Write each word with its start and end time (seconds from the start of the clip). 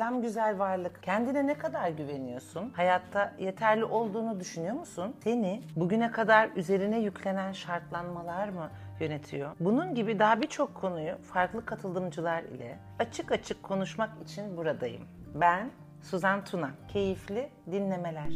Selam 0.00 0.22
güzel 0.22 0.58
varlık. 0.58 1.02
Kendine 1.02 1.46
ne 1.46 1.58
kadar 1.58 1.90
güveniyorsun? 1.90 2.70
Hayatta 2.70 3.32
yeterli 3.38 3.84
olduğunu 3.84 4.40
düşünüyor 4.40 4.74
musun? 4.74 5.16
Seni 5.24 5.62
bugüne 5.76 6.10
kadar 6.10 6.50
üzerine 6.56 7.00
yüklenen 7.00 7.52
şartlanmalar 7.52 8.48
mı 8.48 8.70
yönetiyor? 9.00 9.50
Bunun 9.60 9.94
gibi 9.94 10.18
daha 10.18 10.40
birçok 10.40 10.74
konuyu 10.74 11.18
farklı 11.22 11.64
katılımcılar 11.64 12.42
ile 12.42 12.78
açık 12.98 13.32
açık 13.32 13.62
konuşmak 13.62 14.10
için 14.22 14.56
buradayım. 14.56 15.02
Ben 15.34 15.70
Suzan 16.02 16.44
Tuna. 16.44 16.70
Keyifli 16.88 17.50
dinlemeler. 17.70 18.32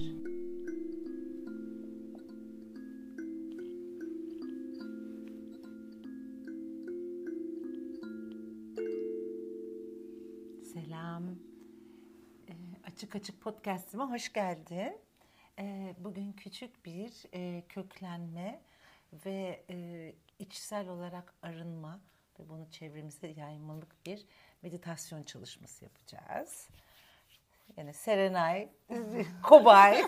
Selam. 10.75 11.54
Açık 12.95 13.17
Açık 13.17 13.41
Podcast'ıma 13.41 14.11
hoş 14.11 14.33
geldin. 14.33 14.99
Ee, 15.59 15.95
bugün 15.99 16.33
küçük 16.33 16.85
bir 16.85 17.25
e, 17.33 17.63
köklenme 17.69 18.61
ve 19.27 19.65
e, 19.71 20.13
içsel 20.39 20.89
olarak 20.89 21.35
arınma 21.43 22.01
ve 22.39 22.49
bunu 22.49 22.71
çevremize 22.71 23.27
yaymalık 23.27 24.07
bir 24.07 24.27
meditasyon 24.63 25.23
çalışması 25.23 25.85
yapacağız. 25.85 26.69
Yani 27.77 27.95
Serenay, 27.95 28.69
Kobay. 29.43 30.05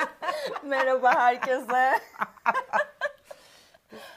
Merhaba 0.64 1.14
herkese. 1.14 2.00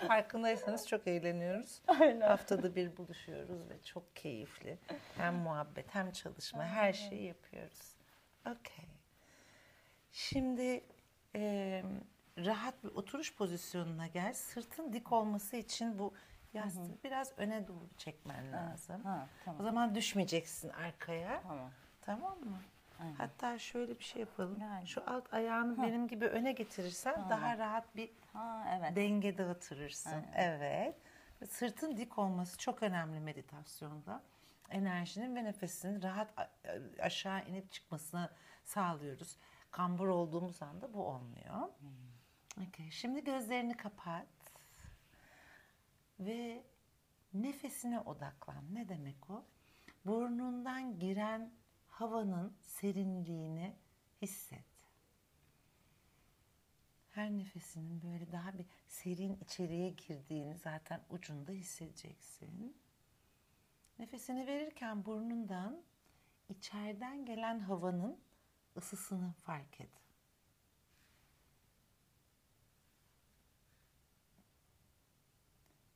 Farkındaysanız 0.07 0.87
çok 0.87 1.07
eğleniyoruz. 1.07 1.81
Aynen. 1.87 2.27
Haftada 2.27 2.75
bir 2.75 2.97
buluşuyoruz 2.97 3.69
ve 3.69 3.83
çok 3.83 4.15
keyifli. 4.15 4.77
Hem 5.17 5.35
muhabbet 5.35 5.95
hem 5.95 6.11
çalışma 6.11 6.65
her 6.65 6.93
şeyi 6.93 7.23
yapıyoruz. 7.23 8.00
Okey. 8.45 8.85
Şimdi 10.11 10.83
e, 11.35 11.83
rahat 12.37 12.83
bir 12.83 12.89
oturuş 12.89 13.35
pozisyonuna 13.35 14.07
gel. 14.07 14.33
Sırtın 14.33 14.93
dik 14.93 15.11
olması 15.11 15.57
için 15.57 15.99
bu 15.99 16.13
yastığı 16.53 17.03
biraz 17.03 17.31
öne 17.37 17.67
doğru 17.67 17.89
çekmen 17.97 18.51
lazım. 18.53 19.03
Ha, 19.03 19.27
tamam. 19.45 19.61
O 19.61 19.63
zaman 19.63 19.95
düşmeyeceksin 19.95 20.69
arkaya. 20.69 21.41
Tamam. 21.41 21.71
Tamam 22.01 22.39
mı? 22.39 22.61
Aynen. 22.99 23.15
Hatta 23.15 23.59
şöyle 23.59 23.99
bir 23.99 24.03
şey 24.03 24.19
yapalım. 24.19 24.57
Yani. 24.61 24.87
Şu 24.87 25.03
alt 25.09 25.33
ayağını 25.33 25.81
benim 25.83 26.07
gibi 26.07 26.25
öne 26.25 26.51
getirirsen 26.51 27.29
daha 27.29 27.57
rahat 27.57 27.95
bir 27.95 28.09
Ha 28.33 28.65
evet. 28.79 28.95
denge 28.95 29.37
dağıtırırsın. 29.37 30.11
Aynen. 30.11 30.33
Evet. 30.35 30.95
Sırtın 31.49 31.97
dik 31.97 32.17
olması 32.17 32.57
çok 32.57 32.83
önemli 32.83 33.19
meditasyonda. 33.19 34.21
Enerjinin 34.71 35.35
ve 35.35 35.43
nefesinin 35.43 36.01
rahat 36.01 36.39
a- 36.39 36.51
aşağı 36.99 37.45
inip 37.47 37.71
çıkmasını 37.71 38.29
sağlıyoruz. 38.63 39.37
Kambur 39.71 40.07
olduğumuz 40.07 40.61
anda 40.61 40.93
bu 40.93 41.05
olmuyor. 41.07 41.67
Hmm. 41.79 42.63
Okey. 42.67 42.91
Şimdi 42.91 43.23
gözlerini 43.23 43.77
kapat. 43.77 44.27
Ve 46.19 46.63
nefesine 47.33 47.99
odaklan. 47.99 48.75
Ne 48.75 48.89
demek 48.89 49.29
o? 49.29 49.45
Burnundan 50.05 50.99
giren 50.99 51.51
havanın 51.87 52.57
serinliğini 52.61 53.75
hisset. 54.21 54.65
Her 57.09 57.31
nefesinin 57.31 58.01
böyle 58.01 58.31
daha 58.31 58.57
bir 58.57 58.65
serin 58.87 59.37
içeriye 59.41 59.89
girdiğini 59.89 60.57
zaten 60.57 61.01
ucunda 61.09 61.51
hissedeceksin. 61.51 62.77
Nefesini 64.01 64.47
verirken 64.47 65.05
burnundan 65.05 65.83
içeriden 66.49 67.25
gelen 67.25 67.59
havanın 67.59 68.19
ısısını 68.77 69.33
fark 69.33 69.81
et. 69.81 69.89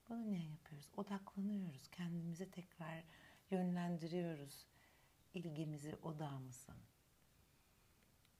Bunu 0.09 0.25
niye 0.25 0.45
yapıyoruz? 0.49 0.89
Odaklanıyoruz. 0.97 1.87
Kendimizi 1.87 2.51
tekrar 2.51 3.03
yönlendiriyoruz. 3.51 4.65
ilgimizi, 5.33 5.95
odağımızı. 5.95 6.73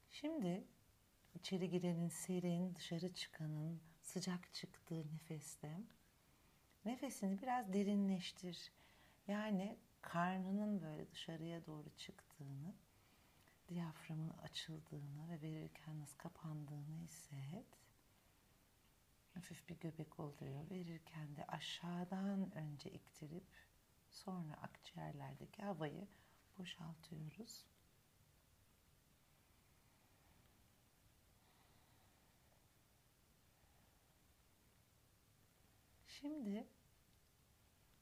Şimdi 0.10 0.64
içeri 1.34 1.70
girenin 1.70 2.10
serin, 2.10 2.76
dışarı 2.76 3.14
çıkanın 3.14 3.82
sıcak 4.02 4.54
çıktığı 4.54 5.14
nefeste 5.14 5.80
nefesini 6.86 7.42
biraz 7.42 7.74
derinleştir. 7.74 8.72
Yani 9.28 9.80
karnının 10.02 10.82
böyle 10.82 11.12
dışarıya 11.12 11.66
doğru 11.66 11.90
çıktığını, 11.98 12.76
diyaframın 13.68 14.30
açıldığını 14.30 15.30
ve 15.30 15.42
verirken 15.42 16.00
nasıl 16.00 16.18
kapandığını 16.18 16.96
hisset. 17.04 17.66
Hafif 19.34 19.70
bir 19.70 19.80
göbek 19.80 20.20
oluyor. 20.20 20.70
Verirken 20.70 21.36
de 21.36 21.46
aşağıdan 21.48 22.56
önce 22.56 22.92
iktirip 22.92 23.48
sonra 24.10 24.54
akciğerlerdeki 24.54 25.64
havayı 25.64 26.08
boşaltıyoruz. 26.58 27.66
Şimdi 36.08 36.68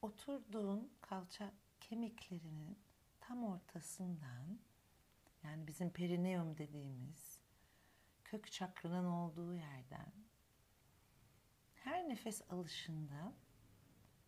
oturduğun 0.04 0.92
kalça 1.02 1.54
kemiklerinin 1.80 2.80
tam 3.20 3.44
ortasından 3.44 4.60
yani 5.44 5.68
bizim 5.68 5.90
perineum 5.90 6.58
dediğimiz 6.58 7.40
kök 8.24 8.52
çakranın 8.52 9.06
olduğu 9.06 9.56
yerden 9.56 10.14
her 11.76 12.10
nefes 12.10 12.42
alışında 12.52 13.34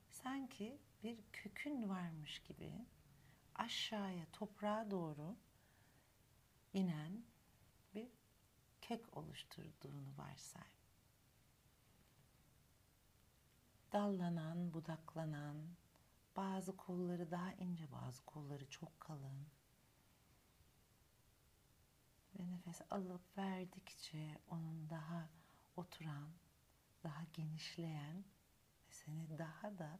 sanki 0.09 0.79
bir 1.03 1.19
kökün 1.33 1.89
varmış 1.89 2.39
gibi 2.39 2.85
aşağıya 3.55 4.25
toprağa 4.33 4.91
doğru 4.91 5.35
inen 6.73 7.23
bir 7.95 8.07
kök 8.81 9.17
oluşturduğunu 9.17 10.17
varsay. 10.17 10.67
Dallanan, 13.95 14.73
budaklanan, 14.73 15.55
bazı 16.35 16.77
kolları 16.77 17.31
daha 17.31 17.53
ince, 17.53 17.91
bazı 17.91 18.25
kolları 18.25 18.69
çok 18.69 18.99
kalın. 18.99 19.47
Ve 22.39 22.51
nefes 22.51 22.81
alıp 22.89 23.37
verdikçe 23.37 24.37
onun 24.49 24.89
daha 24.89 25.29
oturan, 25.75 26.29
daha 27.03 27.23
genişleyen 27.33 28.17
ve 28.87 28.91
seni 28.91 29.37
daha 29.37 29.77
da 29.77 29.99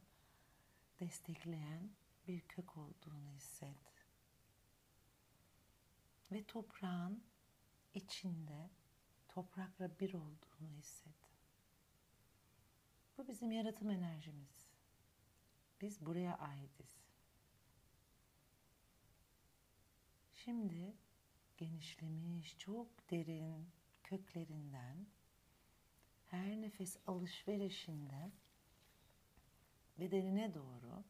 destekleyen 1.00 1.90
bir 2.28 2.40
kök 2.40 2.76
olduğunu 2.76 3.30
hisset. 3.30 4.04
Ve 6.32 6.44
toprağın 6.44 7.24
içinde 7.94 8.70
toprakla 9.28 9.98
bir 10.00 10.14
olduğunu 10.14 10.68
hisset. 10.78 11.25
Bu 13.18 13.28
bizim 13.28 13.52
yaratım 13.52 13.90
enerjimiz. 13.90 14.66
Biz 15.80 16.06
buraya 16.06 16.38
aitiz. 16.38 17.06
Şimdi 20.34 20.94
genişlemiş, 21.56 22.58
çok 22.58 23.10
derin 23.10 23.68
köklerinden 24.02 25.06
her 26.26 26.62
nefes 26.62 26.96
alışverişinde 27.06 28.30
bedenine 29.98 30.54
doğru 30.54 31.04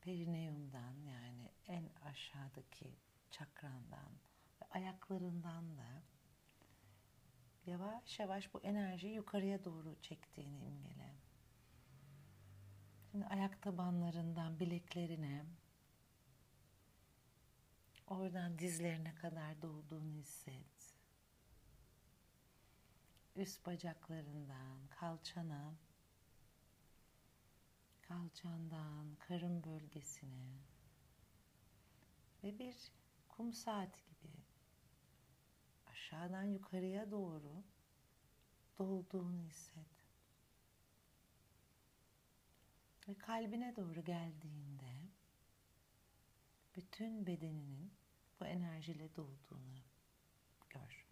perineumdan 0.00 0.94
yani 1.06 1.50
en 1.66 1.90
aşağıdaki 2.02 2.96
çakrandan 3.30 4.12
ve 4.60 4.64
ayaklarından 4.70 5.78
da 5.78 6.02
yavaş 7.68 8.18
yavaş 8.18 8.54
bu 8.54 8.60
enerjiyi 8.60 9.14
yukarıya 9.14 9.64
doğru 9.64 9.96
çektiğini 10.02 10.58
imgele. 10.66 11.14
Şimdi 13.10 13.26
ayak 13.26 13.62
tabanlarından 13.62 14.60
bileklerine 14.60 15.44
oradan 18.06 18.58
dizlerine 18.58 19.14
kadar 19.14 19.62
dolduğunu 19.62 20.12
hisset. 20.12 20.98
Üst 23.36 23.66
bacaklarından 23.66 24.86
kalçana 24.90 25.74
kalçandan 28.02 29.16
karın 29.18 29.64
bölgesine 29.64 30.58
ve 32.44 32.58
bir 32.58 32.76
kum 33.28 33.52
saati 33.52 34.00
gibi 34.04 34.47
aşağıdan 36.08 36.42
yukarıya 36.42 37.10
doğru 37.10 37.64
dolduğunu 38.78 39.42
hisset. 39.42 39.86
Ve 43.08 43.14
kalbine 43.18 43.76
doğru 43.76 44.04
geldiğinde 44.04 44.92
bütün 46.76 47.26
bedeninin 47.26 47.92
bu 48.40 48.44
enerjiyle 48.44 49.16
dolduğunu 49.16 49.82
gör. 50.70 51.06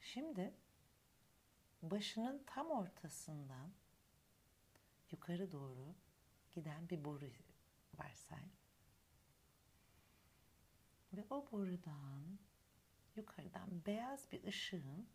Şimdi 0.00 0.54
başının 1.82 2.42
tam 2.46 2.70
ortasından 2.70 3.72
yukarı 5.10 5.52
doğru 5.52 5.94
giden 6.52 6.88
bir 6.88 7.04
boru 7.04 7.30
varsay. 7.94 8.57
Ve 11.12 11.26
o 11.30 11.48
borudan 11.52 12.38
yukarıdan 13.16 13.86
beyaz 13.86 14.32
bir 14.32 14.44
ışığın 14.44 15.08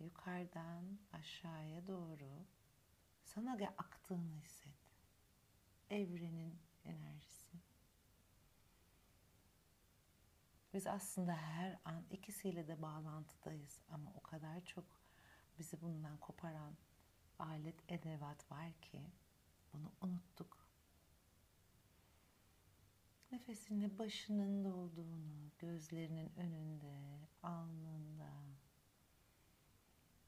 yukarıdan 0.00 0.98
aşağıya 1.12 1.86
doğru 1.86 2.46
sana 3.24 3.58
aktığını 3.68 4.40
hisset. 4.40 4.74
Evrenin 5.90 6.58
enerjisi. 6.84 7.60
Biz 10.74 10.86
aslında 10.86 11.36
her 11.36 11.78
an 11.84 12.04
ikisiyle 12.10 12.68
de 12.68 12.82
bağlantıdayız 12.82 13.80
ama 13.88 14.12
o 14.14 14.22
kadar 14.22 14.64
çok 14.64 14.84
bizi 15.58 15.80
bundan 15.80 16.16
koparan 16.16 16.76
alet 17.38 17.92
edevat 17.92 18.50
var 18.50 18.72
ki 18.72 19.10
bunu 19.72 19.92
unuttuk. 20.00 20.59
Nefesinle 23.32 23.98
başının 23.98 24.64
dolduğunu, 24.64 25.50
gözlerinin 25.58 26.32
önünde, 26.36 27.18
alnında, 27.42 28.32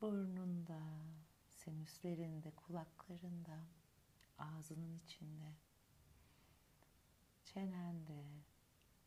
burnunda, 0.01 0.81
sinüslerinde, 1.49 2.51
kulaklarında, 2.51 3.59
ağzının 4.39 4.99
içinde, 4.99 5.53
çenende, 7.45 8.25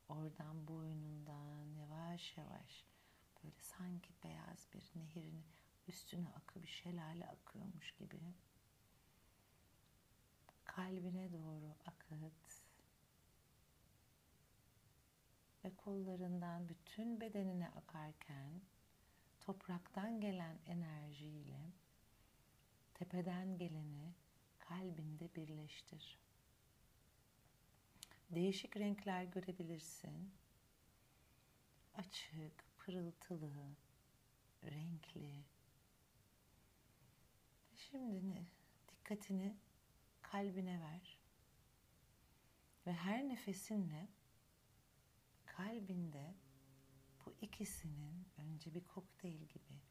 oradan 0.10 0.68
boynundan 0.68 1.66
yavaş 1.80 2.38
yavaş 2.38 2.86
böyle 3.44 3.60
sanki 3.60 4.14
beyaz 4.24 4.68
bir 4.74 4.92
nehirin 4.96 5.46
üstüne 5.88 6.30
akı 6.30 6.64
bir 6.64 6.68
şelale 6.68 7.28
akıyormuş 7.28 7.96
gibi 7.96 8.20
kalbine 10.66 11.34
doğru 11.34 11.76
akıt 11.86 12.12
ve 15.66 15.76
kollarından 15.76 16.70
bütün 16.70 17.22
bedenine 17.22 17.70
akarken 17.70 18.62
topraktan 19.40 20.22
gelen 20.22 20.60
enerjiyle 20.66 21.72
tepeden 22.94 23.58
geleni 23.58 24.14
kalbinde 24.60 25.36
birleştir. 25.36 26.20
Değişik 28.30 28.78
renkler 28.78 29.24
görebilirsin. 29.24 30.34
Açık, 31.94 32.66
pırıltılı, 32.78 33.76
renkli. 34.64 35.44
Şimdi 37.76 38.30
ne? 38.30 38.46
Dikkatini 38.88 39.56
kalbine 40.22 40.82
ver. 40.82 41.18
Ve 42.88 42.94
her 42.94 43.30
nefesinle 43.30 44.08
kalbinde 45.58 46.36
bu 47.26 47.36
ikisinin 47.42 48.28
önce 48.38 48.74
bir 48.74 48.84
kokteyl 48.84 49.42
gibi 49.42 49.82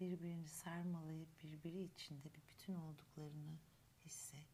birbirini 0.00 0.48
sarmalayıp 0.48 1.40
birbiri 1.42 1.82
içinde 1.82 2.34
bir 2.34 2.42
bütün 2.48 2.74
olduklarını 2.74 3.58
hisset. 4.04 4.48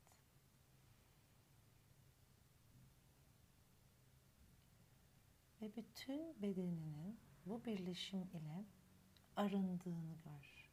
Ve 5.62 5.76
bütün 5.76 6.42
bedeninin 6.42 7.20
bu 7.46 7.64
birleşim 7.64 8.22
ile 8.22 8.64
arındığını 9.36 10.14
gör. 10.24 10.70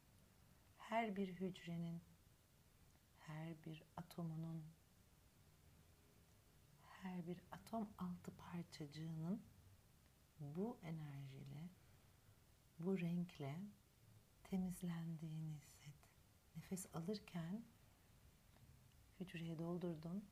Her 0.78 1.16
bir 1.16 1.28
hücrenin, 1.28 2.02
her 3.18 3.64
bir 3.64 3.82
atomunun, 3.96 4.64
her 6.82 7.26
bir 7.26 7.42
atom 7.52 7.88
altı 7.98 8.36
parçacığının 8.36 9.42
bu 10.40 10.78
enerjiyle, 10.82 11.68
bu 12.78 13.00
renkle 13.00 13.60
temizlendiğini 14.44 15.54
hisset. 15.54 15.94
Nefes 16.56 16.86
alırken 16.94 17.62
hücreye 19.20 19.58
doldurdun. 19.58 20.24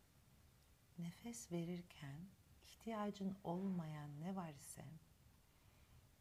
Nefes 0.98 1.52
verirken 1.52 2.20
ihtiyacın 2.64 3.36
olmayan 3.44 4.20
ne 4.20 4.36
var 4.36 4.54
ise 4.54 4.84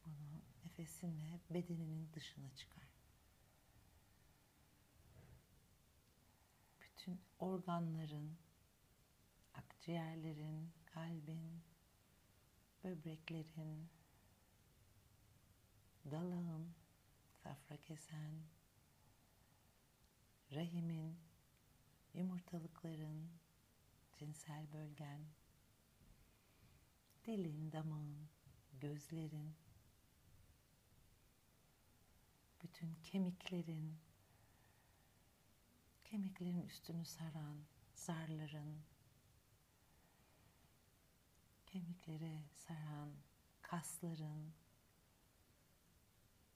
bunu 0.04 0.42
nefesinle 0.64 1.40
bedeninin 1.50 2.12
dışına 2.12 2.54
çıkar. 2.54 2.88
Bütün 6.80 7.20
organların, 7.38 8.36
akciğerlerin, 9.54 10.72
kalbin, 10.86 11.62
böbreklerin, 12.86 13.88
dalağın, 16.10 16.74
safra 17.42 17.76
kesen, 17.76 18.34
rahimin, 20.52 21.18
yumurtalıkların, 22.14 23.30
cinsel 24.12 24.72
bölgen, 24.72 25.20
dilin, 27.24 27.72
damağın, 27.72 28.28
gözlerin, 28.80 29.54
bütün 32.62 32.94
kemiklerin, 32.94 33.98
kemiklerin 36.04 36.62
üstünü 36.62 37.04
saran 37.04 37.58
zarların, 37.94 38.82
kemikleri 41.76 42.42
saran 42.52 43.12
kasların, 43.62 44.54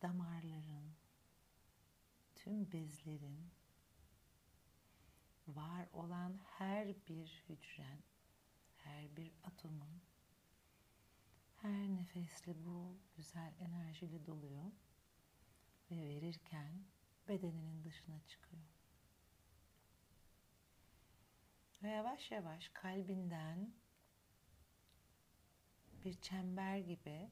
damarların, 0.03 0.97
tüm 2.35 2.73
bezlerin, 2.73 3.51
var 5.49 5.89
olan 5.93 6.41
her 6.45 7.07
bir 7.07 7.45
hücren, 7.49 8.03
her 8.77 9.17
bir 9.17 9.33
atomun, 9.43 10.03
her 11.57 11.89
nefesle 11.89 12.65
bu 12.65 12.99
güzel 13.17 13.55
enerjiyle 13.61 14.27
doluyor 14.27 14.73
ve 15.91 15.97
verirken 16.09 16.85
bedeninin 17.29 17.85
dışına 17.85 18.21
çıkıyor. 18.27 18.63
Ve 21.83 21.89
yavaş 21.89 22.31
yavaş 22.31 22.69
kalbinden 22.69 23.73
bir 26.05 26.21
çember 26.21 26.79
gibi 26.79 27.31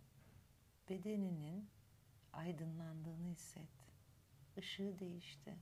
bedeninin 0.89 1.71
aydınlandığını 2.33 3.29
hisset. 3.29 3.69
Işığı 4.57 4.99
değişti. 4.99 5.57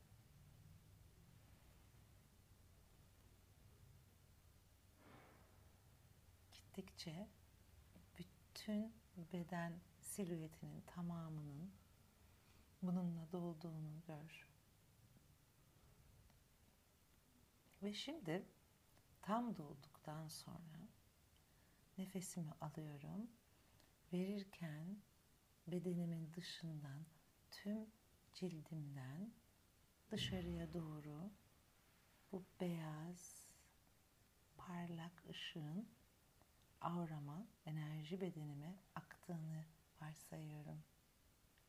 Gittikçe 6.53 7.29
bütün 8.19 8.95
beden 9.33 9.81
silüetinin 10.01 10.81
tamamının 10.87 11.73
bununla 12.83 13.33
dolduğunu 13.33 14.01
gör. 14.07 14.49
Ve 17.83 17.95
şimdi 17.95 18.47
tam 19.23 19.57
dolduktan 19.57 20.29
sonra 20.29 20.89
nefesimi 21.99 22.53
alıyorum. 22.61 23.31
Verirken 24.13 24.97
bedenimin 25.67 26.33
dışından 26.35 27.07
tüm 27.51 27.87
cildimden 28.35 29.33
dışarıya 30.11 30.73
doğru 30.75 31.31
bu 32.33 32.45
beyaz 32.61 33.47
parlak 34.57 35.25
ışığın 35.31 35.89
aurama, 36.81 37.47
enerji 37.67 38.21
bedenime 38.21 38.75
aktığını 38.95 39.65
varsayıyorum. 40.01 40.83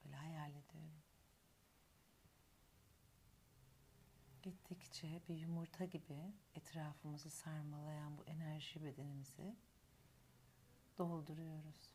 Böyle 0.05 0.15
hayal 0.15 0.51
ediyorum. 0.51 1.01
Gittikçe 4.43 5.21
bir 5.29 5.35
yumurta 5.35 5.85
gibi 5.85 6.33
etrafımızı 6.55 7.29
sarmalayan 7.29 8.17
bu 8.17 8.25
enerji 8.25 8.83
bedenimizi 8.83 9.55
dolduruyoruz. 10.97 11.91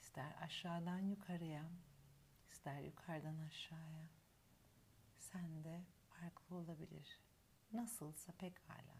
İster 0.00 0.36
aşağıdan 0.42 0.98
yukarıya, 0.98 1.70
ister 2.50 2.80
yukarıdan 2.80 3.38
aşağıya. 3.38 4.08
Sen 5.18 5.64
de 5.64 5.84
farklı 6.10 6.56
olabilir. 6.56 7.20
nasılsa 7.72 8.32
pekala. 8.32 8.96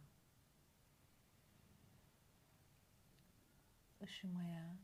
Işımaya 4.00 4.76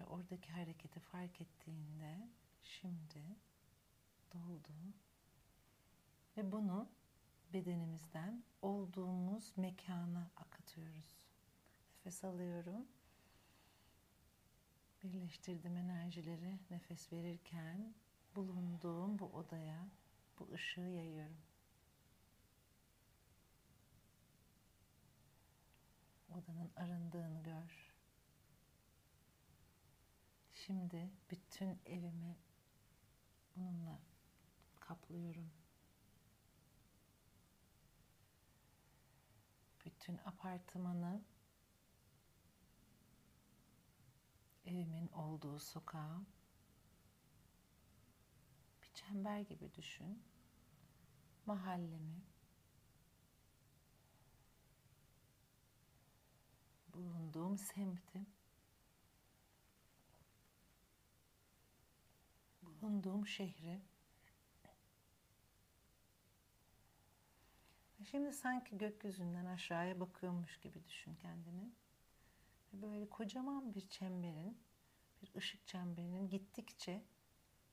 ve 0.00 0.04
oradaki 0.04 0.52
hareketi 0.52 1.00
fark 1.00 1.40
ettiğinde 1.40 2.28
şimdi 2.62 3.36
doldu 4.32 4.94
ve 6.36 6.52
bunu 6.52 6.88
bedenimizden 7.52 8.44
olduğumuz 8.62 9.52
mekana 9.56 10.30
akıtıyoruz. 10.36 11.27
Nefes 12.08 12.24
alıyorum. 12.24 12.86
Birleştirdim 15.02 15.76
enerjileri 15.76 16.58
nefes 16.70 17.12
verirken 17.12 17.94
bulunduğum 18.36 19.18
bu 19.18 19.24
odaya 19.24 19.88
bu 20.38 20.52
ışığı 20.52 20.80
yayıyorum. 20.80 21.40
Odanın 26.30 26.70
arındığını 26.76 27.42
gör. 27.42 27.92
Şimdi 30.54 31.10
bütün 31.30 31.78
evimi 31.86 32.36
bununla 33.56 33.98
kaplıyorum. 34.80 35.50
Bütün 39.84 40.18
apartmanı 40.18 41.20
evimin 44.68 45.08
olduğu 45.08 45.58
sokağı 45.58 46.20
bir 48.82 48.92
çember 48.94 49.40
gibi 49.40 49.74
düşün. 49.74 50.22
Mahallemi 51.46 52.22
bulunduğum 56.94 57.58
semti 57.58 58.26
bulunduğum 62.62 63.26
şehri 63.26 63.80
Şimdi 68.10 68.32
sanki 68.32 68.78
gökyüzünden 68.78 69.44
aşağıya 69.44 70.00
bakıyormuş 70.00 70.60
gibi 70.60 70.84
düşün 70.84 71.14
kendini. 71.14 71.72
Böyle 72.72 73.10
kocaman 73.10 73.74
bir 73.74 73.88
çemberin, 73.88 74.58
bir 75.22 75.34
ışık 75.34 75.66
çemberinin 75.66 76.28
gittikçe 76.28 77.02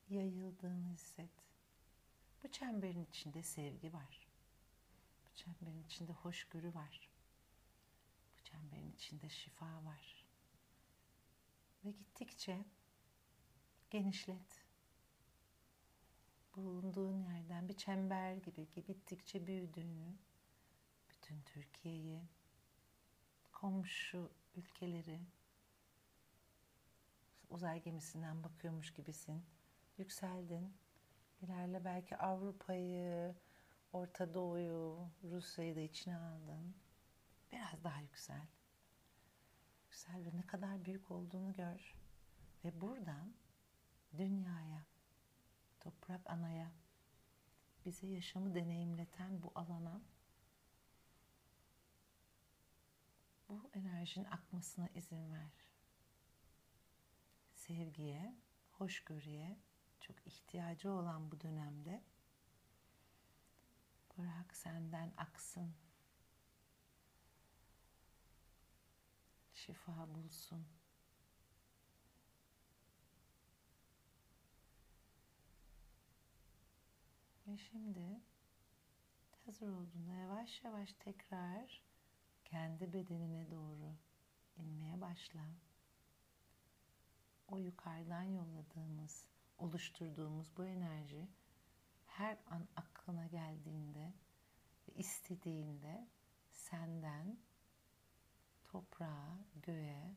yayıldığını 0.10 0.88
hisset. 0.88 1.32
Bu 2.44 2.52
çemberin 2.52 3.06
içinde 3.06 3.44
sevgi 3.44 3.94
var. 3.94 4.28
Bu 5.26 5.36
çemberin 5.36 5.84
içinde 5.84 6.14
hoşgörü 6.14 6.74
var. 6.74 7.10
Bu 8.34 8.44
çemberin 8.44 8.92
içinde 8.92 9.30
şifa 9.30 9.86
var. 9.86 10.26
Ve 11.86 11.92
gittikçe 11.92 12.66
genişlet. 13.90 14.66
Bulunduğun 16.56 17.20
yerden 17.20 17.70
bir 17.70 17.78
çember 17.78 18.34
gibi 18.34 18.68
gittikçe 18.88 19.48
büyüdüğünü, 19.48 20.16
bütün 21.10 21.42
Türkiye'yi, 21.42 22.22
komşu 23.52 24.32
ülkeleri, 24.58 25.20
uzay 27.50 27.82
gemisinden 27.82 28.44
bakıyormuş 28.44 28.94
gibisin. 28.94 29.46
Yükseldin. 29.98 30.74
İlerle 31.42 31.86
belki 31.86 32.18
Avrupa'yı, 32.18 33.36
Orta 33.94 34.34
Doğu'yu, 34.34 35.10
Rusya'yı 35.24 35.76
da 35.76 35.80
içine 35.80 36.18
aldın. 36.18 36.76
Biraz 37.52 37.84
daha 37.84 38.02
yüksel. 38.02 38.48
Yüksel 39.84 40.26
ve 40.26 40.38
ne 40.38 40.42
kadar 40.42 40.86
büyük 40.86 41.12
olduğunu 41.12 41.54
gör. 41.54 41.96
Ve 42.64 42.82
buradan 42.82 43.34
dünyaya, 44.18 44.86
toprak 45.80 46.30
anaya, 46.30 46.72
bize 47.86 48.08
yaşamı 48.08 48.56
deneyimleten 48.56 49.44
bu 49.44 49.52
alana 49.56 50.02
bu 53.64 53.70
enerjinin 53.74 54.26
akmasına 54.26 54.88
izin 54.88 55.34
ver. 55.34 55.68
Sevgiye, 57.54 58.36
hoşgörüye 58.72 59.60
çok 60.00 60.28
ihtiyacı 60.28 60.92
olan 60.92 61.32
bu 61.32 61.42
dönemde 61.42 62.04
bırak 64.18 64.56
senden 64.56 65.14
aksın. 65.18 65.74
Şifa 69.54 70.16
bulsun. 70.16 70.68
Ve 77.48 77.58
şimdi 77.58 78.22
hazır 79.46 79.68
olduğunda 79.68 80.14
yavaş 80.14 80.64
yavaş 80.64 80.94
tekrar 80.94 81.84
kendi 82.46 82.94
bedenine 82.94 83.52
doğru 83.52 83.96
inmeye 84.58 85.02
başla. 85.02 85.46
O 87.48 87.58
yukarıdan 87.58 88.24
yolladığımız, 88.24 89.28
oluşturduğumuz 89.58 90.58
bu 90.58 90.66
enerji 90.66 91.28
her 92.06 92.38
an 92.48 92.68
aklına 92.76 93.28
geldiğinde 93.28 94.14
ve 94.88 94.94
istediğinde 94.94 96.08
senden 96.52 97.38
toprağa, 98.64 99.38
göğe, 99.56 100.16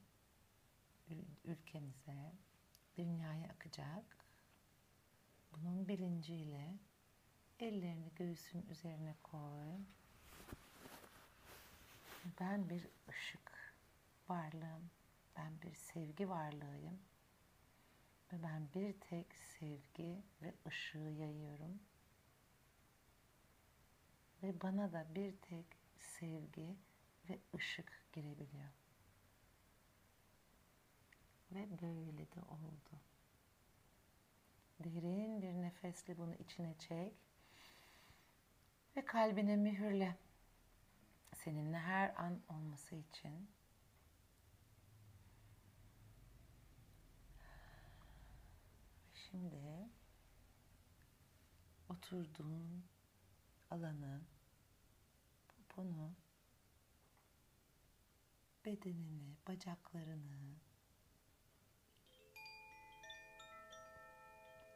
ülkemize, 1.44 2.32
dünyaya 2.96 3.48
akacak. 3.48 4.24
Bunun 5.52 5.88
bilinciyle 5.88 6.74
ellerini 7.60 8.14
göğsün 8.14 8.66
üzerine 8.66 9.14
koy. 9.22 9.78
Ben 12.40 12.70
bir 12.70 12.88
ışık 13.08 13.74
varlığım. 14.28 14.90
Ben 15.36 15.62
bir 15.62 15.74
sevgi 15.74 16.28
varlığıyım. 16.28 16.98
Ve 18.32 18.42
ben 18.42 18.68
bir 18.74 19.00
tek 19.00 19.34
sevgi 19.34 20.22
ve 20.42 20.54
ışığı 20.66 20.98
yayıyorum. 20.98 21.80
Ve 24.42 24.60
bana 24.60 24.92
da 24.92 25.06
bir 25.14 25.36
tek 25.36 25.66
sevgi 25.98 26.76
ve 27.28 27.38
ışık 27.54 28.02
girebiliyor. 28.12 28.70
Ve 31.52 31.80
böyle 31.82 32.32
de 32.32 32.40
oldu. 32.40 33.00
Derin 34.80 35.42
bir 35.42 35.52
nefesle 35.52 36.18
bunu 36.18 36.34
içine 36.34 36.74
çek. 36.78 37.12
Ve 38.96 39.04
kalbine 39.04 39.56
mühürle. 39.56 40.16
Seninle 41.48 41.78
her 41.78 42.14
an 42.16 42.40
olması 42.48 42.94
için. 42.94 43.50
Şimdi 49.14 49.88
oturduğun 51.88 52.84
alanı, 53.70 54.20
poponu, 55.48 56.14
bedenini, 58.64 59.36
bacaklarını, 59.48 60.54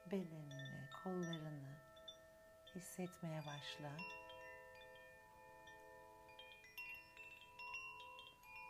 bedenini, 0.07 0.89
kollarını 1.05 1.77
hissetmeye 2.75 3.41
başla. 3.47 4.22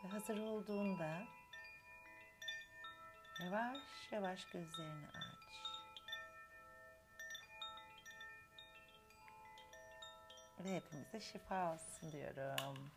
Ve 0.05 0.09
hazır 0.09 0.39
olduğunda 0.39 1.25
yavaş 3.45 4.13
yavaş 4.13 4.45
gözlerini 4.45 5.07
aç. 5.09 5.43
Ve 10.65 10.77
hepimize 10.77 11.21
şifa 11.21 11.75
olsun 11.75 12.13
diyorum. 12.13 12.91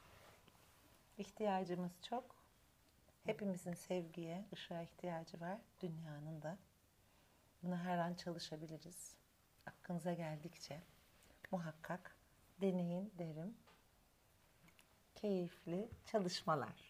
İhtiyacımız 1.17 1.91
çok. 2.01 2.35
Hepimizin 3.25 3.73
sevgiye, 3.73 4.45
ışığa 4.53 4.81
ihtiyacı 4.81 5.41
var. 5.41 5.57
Dünyanın 5.81 6.41
da. 6.41 6.57
Buna 7.63 7.83
her 7.83 7.97
an 7.97 8.13
çalışabiliriz. 8.13 9.15
Aklınıza 9.65 10.13
geldikçe 10.13 10.81
muhakkak 11.51 12.15
deneyin 12.61 13.13
derim. 13.17 13.57
Keyifli 15.15 15.89
çalışmalar. 16.05 16.75